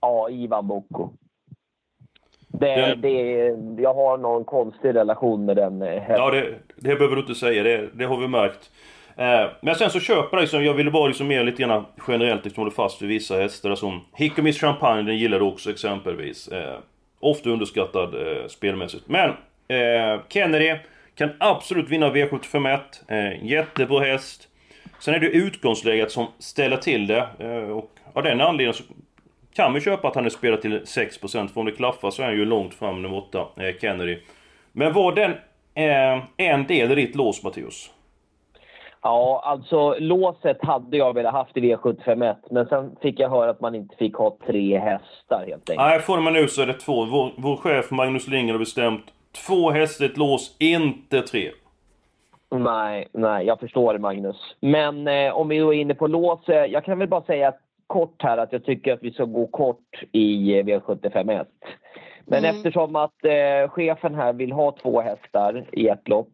[0.00, 1.08] Ja, Ivan Boko.
[2.48, 6.16] Det, Den- det, jag har någon konstig relation med den eh, hästen.
[6.16, 7.62] Ja, det, det behöver du inte säga.
[7.62, 8.70] Det, det har vi märkt.
[9.16, 12.44] Eh, men sen så köper jag liksom, jag ville bara liksom mer lite grann generellt
[12.44, 16.48] liksom hålla fast vid vissa hästar som Hickomis Champagne, den gillar du också exempelvis.
[16.48, 16.78] Eh,
[17.20, 19.08] ofta underskattad eh, spelmässigt.
[19.08, 19.30] Men
[19.68, 20.74] eh, Kennedy
[21.20, 22.78] kan absolut vinna V751.
[23.08, 24.48] Eh, jättebra häst.
[24.98, 27.28] Sen är det utgångsläget som ställer till det.
[27.38, 28.82] Eh, och av den anledningen så
[29.54, 32.26] kan vi köpa att han är spelad till 6% för om det klaffar så är
[32.26, 34.18] han ju långt fram nummer 8, eh, Kennedy.
[34.72, 35.30] Men var den
[35.74, 37.90] eh, en del i ditt lås, Matteus?
[39.02, 43.60] Ja, alltså låset hade jag velat haft i V751 men sen fick jag höra att
[43.60, 46.08] man inte fick ha tre hästar helt enkelt.
[46.08, 47.04] Nej, och med nu så är det två.
[47.04, 49.04] Vår, vår chef Magnus Lindgren har bestämt
[49.46, 51.50] två ett lås, inte tre.
[52.50, 54.36] Nej, nej, jag förstår det Magnus.
[54.60, 57.54] Men eh, om vi är inne på lås, eh, jag kan väl bara säga
[57.86, 61.46] kort här att jag tycker att vi ska gå kort i eh, V751.
[62.24, 62.56] Men Mm.
[62.56, 66.32] eftersom att eh, chefen här vill ha två hästar i ett lopp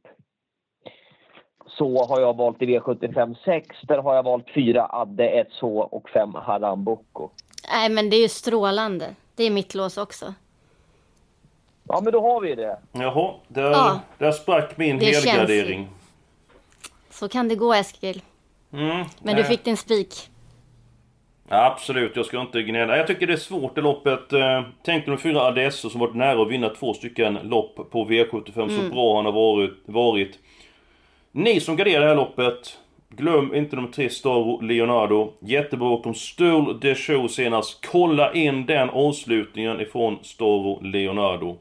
[1.67, 3.77] så har jag valt i V75 6.
[3.83, 7.31] Där har jag valt fyra Adde, ett så och fem Haram Boko.
[7.73, 9.07] Nej, men det är ju strålande.
[9.37, 10.35] Det är mitt lås också.
[11.89, 12.79] Ja, men då har vi det.
[12.93, 14.01] Jaha, där, Ja.
[14.19, 15.89] där sprack min Det känns helgardering.
[17.11, 18.23] Så kan det gå, Eskil.
[18.73, 19.35] Mm, Men nej.
[19.35, 20.31] du fick din spik.
[21.49, 22.97] Ja, absolut, jag ska inte gnälla.
[22.97, 24.33] Jag tycker det är svårt i loppet.
[24.33, 28.69] Eh, Tänk de fyra Adesso som varit nära att vinna två stycken lopp på V75.
[28.85, 29.73] Så bra han har varit.
[29.85, 30.39] varit.
[31.33, 32.79] Ni som garderar det här loppet.
[33.09, 35.33] Glöm inte nummer 3 Staro Leonardo.
[35.41, 37.87] Jättebra bakom Stool de Show senast.
[37.87, 41.59] Kolla in den avslutningen ifrån Staro Leonardo.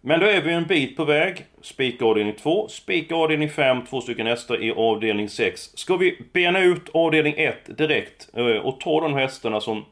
[0.00, 1.44] Men då är vi en bit på väg.
[1.60, 5.70] Spika avdelning 2, spika avdelning 5, två stycken hästar i avdelning 6.
[5.74, 9.84] Ska vi bena ut avdelning 1 direkt eh, och ta de hästarna som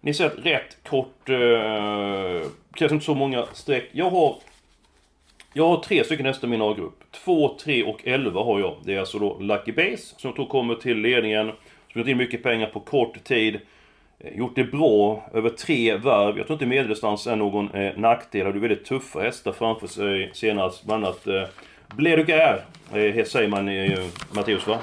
[0.00, 1.28] ni ser ett rätt kort...
[1.28, 3.88] Eh, krävs inte så många streck.
[3.92, 4.36] Jag har...
[5.52, 7.05] Jag har tre stycken hästar i min A-grupp.
[7.24, 8.76] 2, 3 och 11 har jag.
[8.84, 11.46] Det är alltså då Lucky Base som jag tror kommer till ledningen.
[11.46, 11.56] Som
[11.90, 13.60] Spelat in mycket pengar på kort tid.
[14.18, 16.38] Eh, gjort det bra över tre varv.
[16.38, 18.46] Jag tror inte medeldistans är någon eh, nackdel.
[18.46, 20.84] Hade väldigt tuffa hästar framför sig senast.
[20.84, 21.42] Bland annat eh,
[21.96, 23.98] Bledugar, eh, säger man eh,
[24.34, 24.78] Matteus va?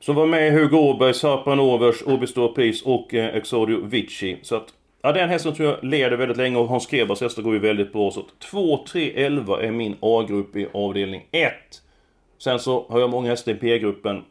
[0.00, 4.36] Som var med i Hugo Åbergs, Harpanovers, Obistor Peace och eh, Exodio Vici.
[4.42, 4.68] Så att,
[5.02, 7.92] ja den hästen tror jag leder väldigt länge och Hans Krebas hästar går ju väldigt
[7.92, 8.10] bra.
[8.10, 11.52] Så att 2, 3, 11 är min A-grupp i avdelning 1.
[12.38, 14.24] Sen så har jag många hästar i P-gruppen.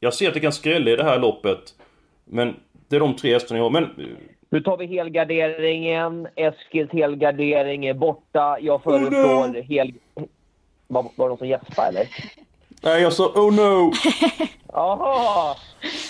[0.00, 1.74] Jag ser att det kan skrälla i det här loppet.
[2.24, 2.56] Men
[2.88, 3.70] det är de tre hästarna jag har.
[3.70, 3.88] Men
[4.50, 6.28] Nu tar vi helgarderingen.
[6.36, 8.58] Eskils helgardering är borta.
[8.60, 9.94] Jag föreslår hel...
[10.86, 12.06] Var, var det någon som gäspade eller?
[12.82, 13.92] Nej jag sa oh no!
[14.72, 15.56] Jaha!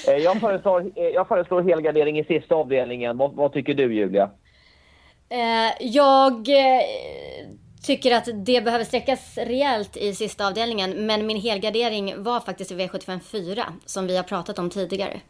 [0.09, 3.17] Eh, Jag föreslår, eh, jag föreslår helgardering i sista avdelningen.
[3.19, 4.31] Vad, vad tycker du Julia?
[5.29, 6.83] Eh, jag eh,
[7.87, 11.07] tycker att det behöver sträckas rejält i sista avdelningen.
[11.07, 15.21] Men min helgardering var faktiskt i V75 4 som vi har pratat om tidigare.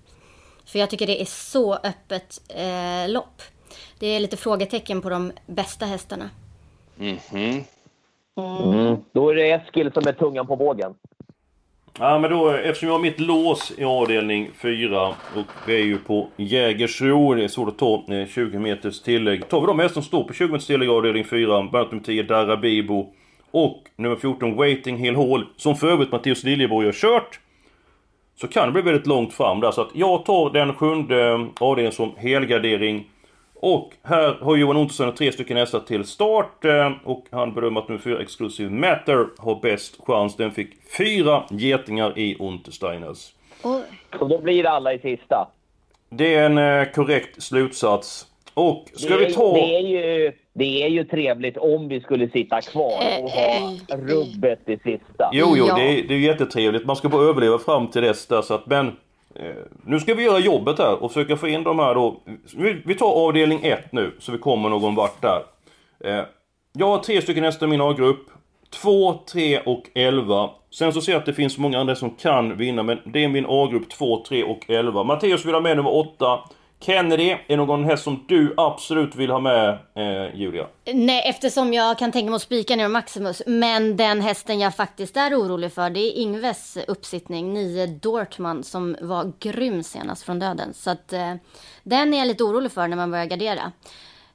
[0.67, 3.43] För jag tycker det är så öppet eh, lopp.
[3.99, 6.31] Det är lite frågetecken på de bästa hästarna.
[6.99, 8.97] Mm.
[9.13, 10.95] Då är det Eskil som är tungan på vågen.
[11.99, 15.99] Ja men då, eftersom jag har mitt lås i avdelning 4 och vi är ju
[15.99, 19.49] på Jägersro, det är svårt att ta eh, 20 meters tillägg.
[19.49, 22.05] Tar vi de hästar som står på 20 meters tillägg i avdelning 4, bland nummer
[22.05, 23.13] 10 Darabibo
[23.51, 27.41] och nummer 14 Waiting Hill Hall, som för övrigt Mattias Liljeborg har kört.
[28.41, 31.47] Så kan det bli väldigt långt fram där, så att jag tar den sjunde eh,
[31.61, 33.05] avdelningen som helgardering.
[33.65, 37.89] Och här har Johan Ottosson tre stycken hästar till start eh, och han bedömer att
[37.89, 40.37] nummer 4 Exclusive Matter har bäst chans.
[40.37, 43.33] Den fick fyra getingar i Untersteiners.
[43.63, 43.83] Oj.
[44.19, 45.49] Så då blir alla i sista.
[46.11, 48.27] Det är en eh, korrekt slutsats.
[48.55, 49.53] Och ska det, vi ta...
[49.55, 54.69] det, är ju, det är ju trevligt om vi skulle sitta kvar och ha rubbet
[54.69, 55.31] i sista.
[55.33, 55.75] Jo, jo, Ja.
[55.75, 56.87] det, är, det är jättetrevligt.
[56.87, 58.97] Man ska bara överleva fram till dess där, så att, men...
[59.35, 62.21] Eh, nu ska vi göra jobbet här och försöka få in de här då.
[62.57, 65.43] Vi, vi tar avdelning 1 nu, så vi kommer någon vart där.
[66.05, 66.25] Eh,
[66.73, 68.27] jag har tre stycken hästar i min A-grupp.
[68.71, 70.51] 2, 3 och 11.
[70.71, 73.29] Sen så ser jag att det finns många andra som kan vinna, men det är
[73.29, 75.05] min A-grupp 2, 3 och 11.
[75.05, 76.39] Matteus vill ha med nummer 8.
[76.83, 80.67] Kennedy är någon häst som du absolut vill ha med, eh, Julia?
[80.95, 83.43] Nej, eftersom jag kan tänka mig att spika ner Maximus.
[83.47, 88.97] Men den hästen jag faktiskt är orolig för, det är Ingves uppsittning, 9 Dortmund, som
[89.01, 90.75] var grym senast från döden.
[90.75, 91.35] Så att eh,
[91.83, 93.73] den är jag lite orolig för när man börjar gardera.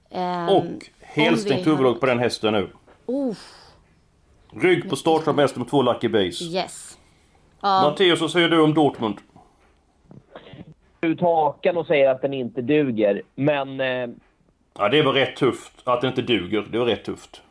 [0.10, 0.66] Eh, Och
[1.02, 2.70] helstängt huvudlag på den hästen nu.
[3.06, 3.36] Oh,
[4.54, 6.44] Rygg på startstart med hästen med två Lucky Base.
[6.44, 6.98] yes.
[7.62, 9.16] Ja, Matteus, vad säger du om Dortmund?
[11.08, 13.22] Ut hakan och säger att den inte duger.
[13.36, 14.08] Men eh,
[14.80, 15.74] Ja, det var rätt tufft.
[15.84, 17.42] Att det inte duger, det var rätt tufft.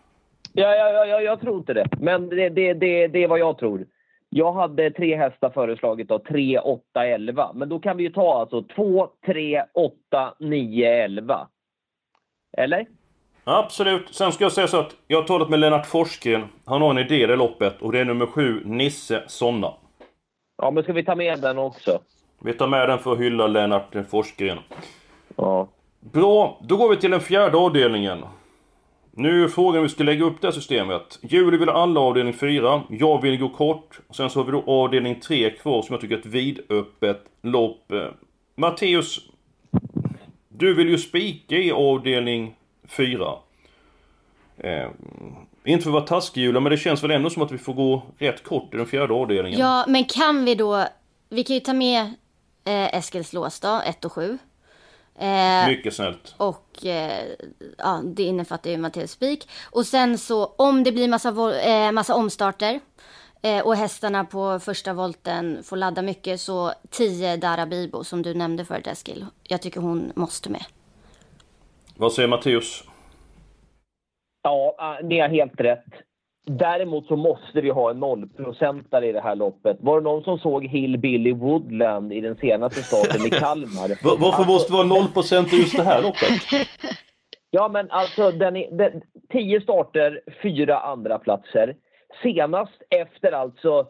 [0.53, 1.89] Ja, ja, ja, ja jag tror inte det.
[2.01, 3.87] Men det, det, det, det är vad jag tror.
[4.29, 7.53] Jag hade tre hästar föreslagit då, 3, 8, 11.
[7.55, 11.49] Men då kan vi ju ta alltså 2, 3, 8, 9, 11.
[12.57, 12.87] Eller?
[13.45, 14.15] Absolut.
[14.15, 16.45] Sen ska jag säga så att jag har talat med Lennart Forsgren.
[16.65, 19.73] Han har en idé i det loppet och det är nummer sju, Nisse Sonna.
[20.63, 21.99] Ja, men ska vi ta med den också?
[22.39, 24.59] Vi tar med den för att hylla Lennart Forsgren.
[25.37, 25.69] Ja.
[26.01, 28.25] Bra, då går vi till den fjärde avdelningen.
[29.19, 31.19] Nu är frågan hur vi ska lägga upp det här systemet.
[31.23, 32.83] Julie vill alla avdelning 4.
[32.91, 34.01] Jag vill gå kort.
[34.11, 37.93] Sen så har vi då avdelning 3 kvar som jag tycker är ett vidöppet lopp.
[37.93, 38.09] Eh,
[38.55, 39.21] Matteus,
[40.49, 42.55] du vill ju spika i avdelning
[42.89, 43.35] 4.
[44.59, 44.89] Eh,
[45.65, 47.75] inte för att vara taskig Julia, men det känns väl ändå som att vi får
[47.75, 49.61] gå rätt kort i den fjärde avdelningen.
[49.61, 50.85] Ja, men kan vi då...
[51.29, 52.15] Vi kan ju ta med
[52.67, 54.39] eh, Eskilslås då, 1 och 7.
[55.19, 56.35] Eh, Mycket snällt.
[56.37, 57.25] Och eh,
[57.79, 59.49] ja, det innefattar ju Matteus Spik.
[59.71, 62.81] Och sen så om det blir massa, eh, massa omstarter
[63.43, 68.35] eh, och hästarna på första volten får ladda mycket så 10 Dara Bibo som du
[68.35, 69.27] nämnde förut Eskil.
[69.43, 70.65] Jag tycker hon måste med.
[71.97, 72.85] Vad säger Matteus?
[74.43, 75.85] Ja, ni har helt rätt.
[76.51, 79.77] Däremot så måste vi ha en nollprocentare i det här loppet.
[79.81, 84.05] Var det någon som såg Hillbilly Woodland i den senaste starten i Kalmar?
[84.05, 86.69] Varför alltså, måste det vara nollprocent i just det här loppet?
[87.51, 91.77] Ja, men alltså den är, den, tio starter, fyra andra platser.
[92.23, 93.87] Senast efter alltså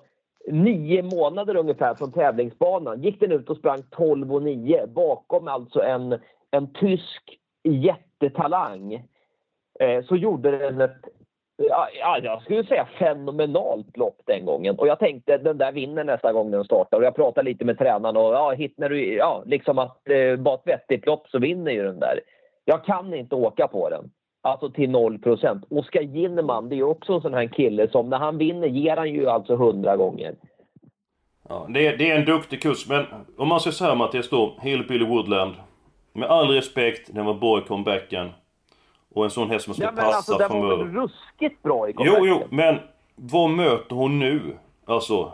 [0.46, 5.82] nio månader ungefär från tävlingsbanan gick den ut och sprang 12 och 9 bakom alltså
[5.82, 6.18] en,
[6.50, 8.94] en tysk jättetalang.
[9.80, 11.04] Eh, så gjorde den ett
[11.56, 14.78] ja, jag skulle säga fenomenalt lopp den gången.
[14.78, 16.98] Och jag tänkte den där vinner nästa gång den startar.
[16.98, 20.54] Och jag pratade lite med tränaren och ja, hittar du, ja liksom att eh, bara
[20.54, 22.20] ett vettigt lopp så vinner ju den där.
[22.64, 24.10] Jag kan inte åka på den.
[24.42, 25.64] Alltså till 0 procent.
[25.70, 29.12] Oskar Ginneman, det är också en sån här kille som när han vinner ger han
[29.12, 30.34] ju alltså 100 gånger.
[31.48, 33.04] Ja, det, är, det är en duktig kurs, men
[33.38, 35.54] om man säger så här Mattias då, Hillbilly Woodland.
[36.12, 38.30] Med all respekt, den var bra i comebacken.
[39.16, 40.76] Och en sån häst som ska ja, men passa alltså, den framöver.
[40.76, 42.78] var väl ruskigt bra i Jo, jo, men
[43.14, 44.56] vad möter hon nu?
[44.84, 45.32] Alltså,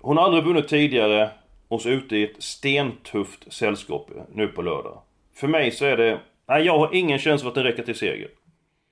[0.00, 1.30] hon har aldrig vunnit tidigare
[1.68, 4.98] och så ute i ett stentufft sällskap nu på lördag.
[5.34, 6.18] För mig så är det...
[6.48, 8.28] Nej, jag har ingen känsla för att den räcker till seger.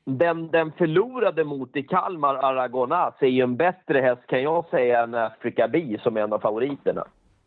[0.05, 5.03] Den, den förlorade mot i Kalmar, Aragonas, är ju en bättre häst kan jag säga
[5.03, 7.07] än Africa Bee som är en av favoriterna.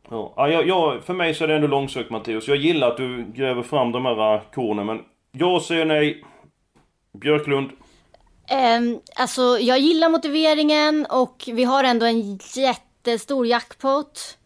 [0.09, 2.47] Ja, jag, jag, för mig så är det ändå långsökt Matteus.
[2.47, 6.23] Jag gillar att du gräver fram de här kornen men jag säger nej.
[7.13, 7.71] Björklund?
[8.51, 14.37] Um, alltså, jag gillar motiveringen och vi har ändå en jättestor jackpot.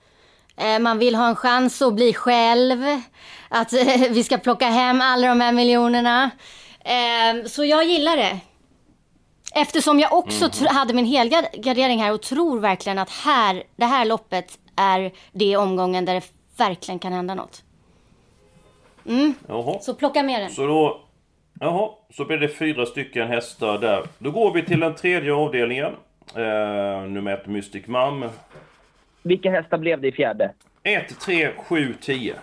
[0.61, 3.01] Uh, man vill ha en chans att bli själv.
[3.49, 6.31] Att uh, vi ska plocka hem alla de här miljonerna.
[6.85, 8.39] Uh, så jag gillar det.
[9.55, 10.75] Eftersom jag också mm.
[10.75, 16.05] hade min helgardering här och tror verkligen att här, det här loppet är det omgången
[16.05, 16.23] där det
[16.57, 17.63] verkligen kan hända något.
[19.05, 19.33] Mm.
[19.81, 20.49] Så plocka med den.
[20.49, 21.01] Så då
[21.59, 24.03] Jaha, så blir det fyra stycken hästar där.
[24.19, 25.91] Då går vi till den tredje avdelningen.
[26.35, 28.25] Eh, nummer ett Mystic Mum.
[29.23, 30.53] Vilka hästar blev det i fjärde?
[30.83, 32.35] 1, 3, 7, 10.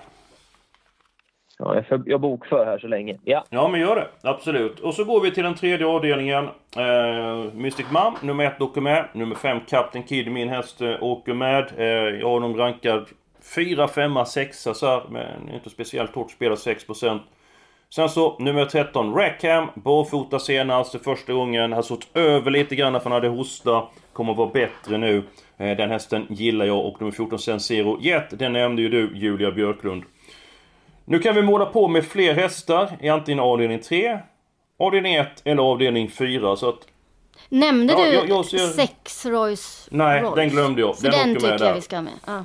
[1.59, 3.19] Ja, jag, för, jag bokför här så länge.
[3.25, 3.45] Ja.
[3.51, 4.09] ja, men gör det.
[4.23, 4.81] Absolut.
[4.81, 6.49] Och så går vi till den tredje avdelningen.
[6.77, 9.05] Eh, Mystic Mum, nummer ett åker med.
[9.13, 11.73] Nummer fem Captain Kid, min häst, eh, åker med.
[11.77, 11.85] Eh,
[12.21, 13.07] jag har dem rankad
[13.55, 17.21] 4, 5, 6 så här, men inte speciellt hårt spelad 6%.
[17.95, 21.73] Sen så nummer 13 Rackham, barfota senast, första gången.
[21.73, 23.89] Har stått över lite grann för han hade hosta.
[24.13, 25.23] Kommer vara bättre nu.
[25.59, 29.51] Eh, den hästen gillar jag och nummer 14 Sensero Jet, den nämnde ju du Julia
[29.51, 30.05] Björklund.
[31.05, 34.19] Nu kan vi måla på med fler hästar i antingen avdelning 3,
[34.79, 36.79] avdelning 1 eller avdelning 4 så att...
[37.49, 38.59] Nämnde ja, du jag, jag ser...
[38.59, 40.37] sex Royce Nej, Royce.
[40.37, 40.97] den glömde jag.
[40.97, 42.13] Så den, den tycker jag vi ska ha med.
[42.27, 42.45] Ja.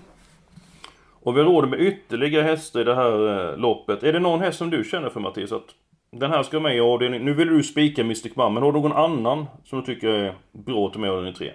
[1.25, 4.03] Och vi råder med ytterligare hästar i det här eh, loppet.
[4.03, 5.75] Är det någon häst som du känner för Mattias att
[6.11, 7.25] den här ska med i avdelning...
[7.25, 10.35] Nu vill du spika Mystic Man, men har du någon annan som du tycker är
[10.51, 11.51] bra till med i avdelning 3?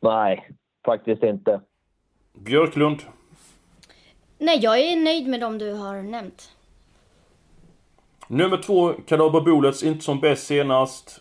[0.00, 0.50] Nej,
[0.84, 1.60] faktiskt inte.
[2.32, 3.02] Björklund?
[4.38, 6.50] Nej, jag är nöjd med de du har nämnt.
[8.28, 11.20] Nummer två, Kadabra Bullets, inte som bäst senast.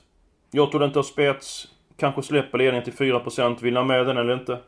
[0.52, 1.68] Jag tror den tar spets.
[1.96, 3.62] Kanske släpper ledningen till 4%.
[3.62, 4.60] Vill han med den eller inte?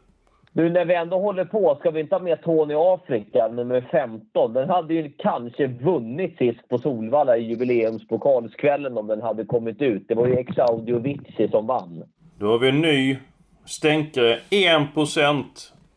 [0.60, 4.54] Nu när vi ändå håller på, ska vi inte ha med Tony Afrika, nummer 15?
[4.54, 10.08] Den hade ju kanske vunnit sist på Solvalla i jubileumspokalskvällen om den hade kommit ut.
[10.08, 12.04] Det var ju Exaudio Vici som vann.
[12.38, 13.18] Då har vi en ny
[13.66, 14.40] stänkare.
[14.50, 15.44] 1%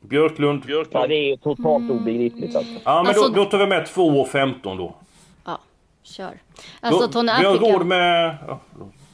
[0.01, 0.63] Björklund.
[0.63, 1.05] Björklund.
[1.05, 2.73] Ja, det är totalt obegripligt alltså.
[2.85, 3.29] Ja, men alltså...
[3.29, 4.95] Då, då tar vi med 2,15 då.
[5.45, 5.59] Ja.
[6.03, 6.31] kör.
[6.81, 8.37] Alltså Då- Tony vi har råd med...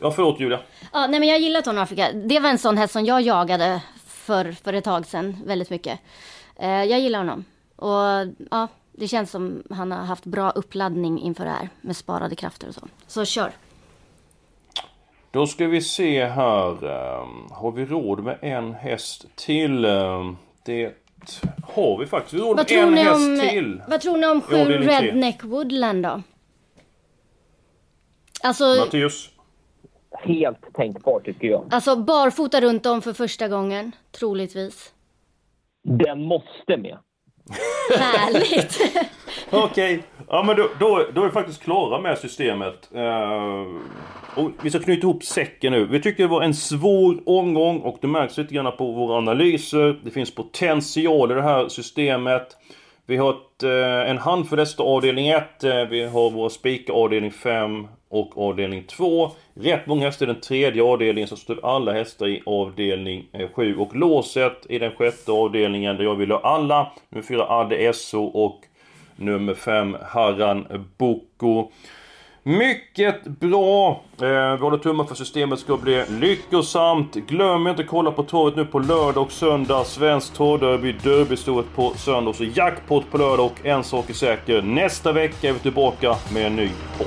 [0.01, 0.59] ja, förlåt Julia.
[0.93, 2.07] Ja, nej men jag gillar Tony Africa.
[2.13, 3.83] Det var en sån häst som jag jagade
[4.29, 6.01] för, för ett tag sedan väldigt mycket.
[6.57, 7.45] Eh, jag gillar honom.
[7.77, 12.37] Och ja, det känns som han har haft bra uppladdning inför det här med sparade
[12.37, 12.89] krafter och så.
[13.07, 13.53] Så kör.
[15.31, 16.71] Då ska vi se här.
[16.73, 19.85] ehm, har vi råd med en häst till?
[19.85, 20.95] Ehm, det
[21.75, 22.35] har vi faktiskt.
[22.35, 23.83] Vi har råd med en häst om, till.
[23.89, 24.57] vad tror ni om sju.
[24.57, 26.23] Redneck Woodland då?
[28.43, 29.31] Alltså, Matteus.
[30.23, 31.65] Helt tänkbart tycker jag.
[31.71, 34.93] alltså barfota runt om för första gången, troligtvis.
[35.85, 36.99] Den måste med.
[37.99, 38.79] Härligt!
[39.51, 40.03] Okej.
[40.29, 42.91] Ja men då, då, då är vi faktiskt klara med systemet.
[44.37, 45.87] Och vi ska knyta ihop säcken nu.
[45.87, 50.01] Vi tycker det var en svår omgång och det märks lite grann på våra analyser.
[50.05, 52.57] Det finns potential i det här systemet.
[53.07, 55.65] Vi har ett, eh, en handfull hästar avdelning 1.
[55.65, 59.31] Eh, vi har våra spikar avdelning 5 och avdelning 2.
[59.61, 63.77] Rätt många hästar i den tredje avdelningen så står alla hästar i avdelning eh, 7.
[63.77, 66.93] Och låset i den sjätte avdelningen där jag vill ha alla.
[67.09, 68.61] Nummer 4 Adde Esso och
[69.17, 71.71] nummer 5 Harran Boko.
[72.43, 74.03] Mycket bra!
[74.23, 77.15] Eh, vi håller tummar för att systemet ska bli lyckosamt.
[77.15, 79.85] Glöm inte att kolla på torget nu på lördag och söndag.
[79.85, 82.31] Svenskt torrderby, derbystoet på söndag.
[82.31, 84.63] Och så jackpot på lördag och en sak är säker.
[84.63, 87.07] Nästa vecka är vi tillbaka med en ny podd.